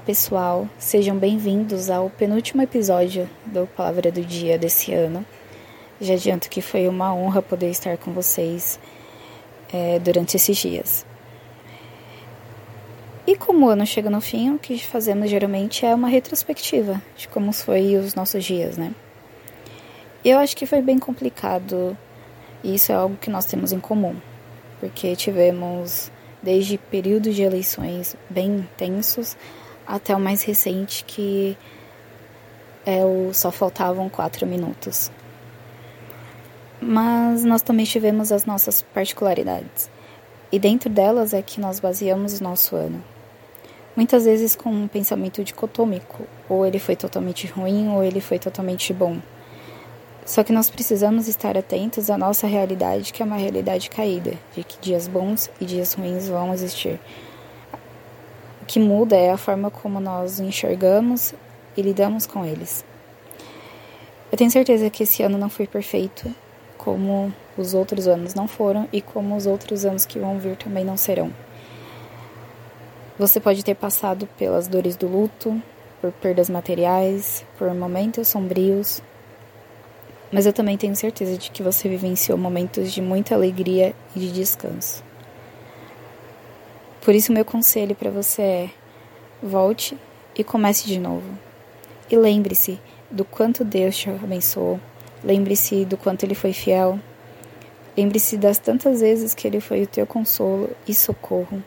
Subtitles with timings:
[0.00, 5.24] pessoal, sejam bem-vindos ao penúltimo episódio do Palavra do Dia desse ano.
[5.98, 8.78] Já adianto que foi uma honra poder estar com vocês
[9.72, 11.06] é, durante esses dias.
[13.26, 17.26] E como o ano chega no fim, o que fazemos geralmente é uma retrospectiva de
[17.28, 18.92] como foi os nossos dias, né?
[20.22, 21.96] Eu acho que foi bem complicado
[22.62, 24.16] e isso é algo que nós temos em comum,
[24.78, 29.34] porque tivemos desde períodos de eleições bem intensos
[29.86, 31.56] até o mais recente que
[32.84, 35.10] é o só faltavam quatro minutos.
[36.80, 39.88] Mas nós também tivemos as nossas particularidades,
[40.50, 43.02] e dentro delas é que nós baseamos o nosso ano.
[43.94, 48.92] Muitas vezes com um pensamento dicotômico, ou ele foi totalmente ruim ou ele foi totalmente
[48.92, 49.18] bom.
[50.24, 54.64] Só que nós precisamos estar atentos à nossa realidade, que é uma realidade caída, de
[54.64, 56.98] que dias bons e dias ruins vão existir.
[58.72, 61.34] Que muda é a forma como nós enxergamos
[61.76, 62.82] e lidamos com eles.
[64.32, 66.34] Eu tenho certeza que esse ano não foi perfeito,
[66.78, 70.86] como os outros anos não foram e como os outros anos que vão vir também
[70.86, 71.30] não serão.
[73.18, 75.62] Você pode ter passado pelas dores do luto,
[76.00, 79.02] por perdas materiais, por momentos sombrios,
[80.32, 84.32] mas eu também tenho certeza de que você vivenciou momentos de muita alegria e de
[84.32, 85.11] descanso.
[87.02, 88.70] Por isso, meu conselho para você é:
[89.42, 89.98] volte
[90.38, 91.26] e comece de novo.
[92.08, 92.78] E lembre-se
[93.10, 94.78] do quanto Deus te abençoou.
[95.24, 97.00] Lembre-se do quanto Ele foi fiel.
[97.96, 101.62] Lembre-se das tantas vezes que Ele foi o teu consolo e socorro.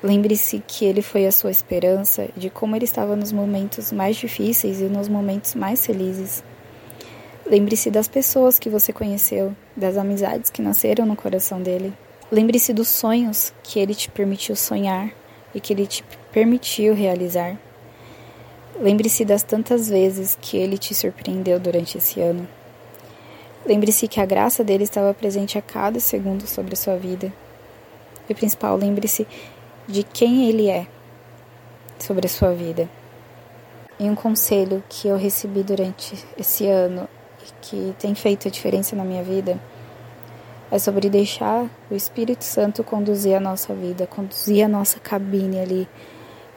[0.00, 4.80] Lembre-se que Ele foi a sua esperança, de como Ele estava nos momentos mais difíceis
[4.80, 6.44] e nos momentos mais felizes.
[7.44, 11.92] Lembre-se das pessoas que você conheceu, das amizades que nasceram no coração dele.
[12.32, 15.12] Lembre-se dos sonhos que ele te permitiu sonhar
[15.54, 17.58] e que ele te permitiu realizar.
[18.80, 22.48] Lembre-se das tantas vezes que ele te surpreendeu durante esse ano.
[23.66, 27.30] Lembre-se que a graça dele estava presente a cada segundo sobre a sua vida.
[28.26, 29.26] E principal, lembre-se
[29.86, 30.86] de quem ele é
[31.98, 32.88] sobre a sua vida.
[34.00, 37.06] E um conselho que eu recebi durante esse ano
[37.60, 39.60] que tem feito a diferença na minha vida
[40.72, 45.86] é sobre deixar o Espírito Santo conduzir a nossa vida, conduzir a nossa cabine ali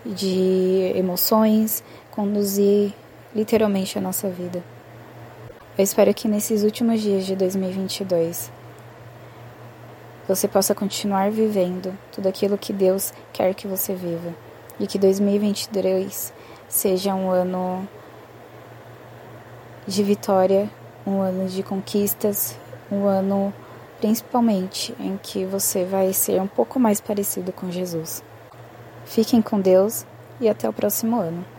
[0.05, 2.93] de emoções, conduzir
[3.35, 4.63] literalmente a nossa vida.
[5.77, 8.49] Eu espero que nesses últimos dias de 2022
[10.25, 14.33] você possa continuar vivendo tudo aquilo que Deus quer que você viva
[14.79, 16.33] e que 2023
[16.69, 17.85] seja um ano
[19.85, 20.69] de vitória,
[21.05, 22.57] um ano de conquistas,
[22.89, 23.53] um ano
[23.99, 28.23] principalmente em que você vai ser um pouco mais parecido com Jesus.
[29.05, 30.05] Fiquem com Deus
[30.39, 31.54] e até o próximo ano.